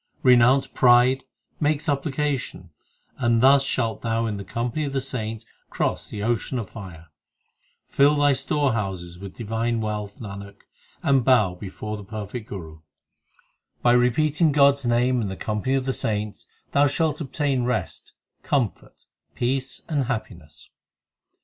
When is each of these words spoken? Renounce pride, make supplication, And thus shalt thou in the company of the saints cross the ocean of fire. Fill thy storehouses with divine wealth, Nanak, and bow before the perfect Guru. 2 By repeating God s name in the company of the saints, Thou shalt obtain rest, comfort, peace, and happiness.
Renounce 0.23 0.65
pride, 0.65 1.25
make 1.59 1.79
supplication, 1.79 2.71
And 3.19 3.39
thus 3.39 3.63
shalt 3.63 4.01
thou 4.01 4.25
in 4.25 4.37
the 4.37 4.43
company 4.43 4.83
of 4.85 4.93
the 4.93 4.99
saints 4.99 5.45
cross 5.69 6.07
the 6.09 6.23
ocean 6.23 6.57
of 6.57 6.71
fire. 6.71 7.09
Fill 7.85 8.15
thy 8.15 8.33
storehouses 8.33 9.19
with 9.19 9.35
divine 9.35 9.79
wealth, 9.79 10.17
Nanak, 10.19 10.61
and 11.03 11.23
bow 11.23 11.53
before 11.53 11.97
the 11.97 12.03
perfect 12.03 12.49
Guru. 12.49 12.77
2 12.77 12.81
By 13.83 13.91
repeating 13.91 14.51
God 14.51 14.73
s 14.73 14.85
name 14.87 15.21
in 15.21 15.27
the 15.29 15.35
company 15.37 15.75
of 15.75 15.85
the 15.85 15.93
saints, 15.93 16.47
Thou 16.71 16.87
shalt 16.87 17.21
obtain 17.21 17.63
rest, 17.63 18.13
comfort, 18.41 19.05
peace, 19.35 19.83
and 19.87 20.05
happiness. 20.05 20.71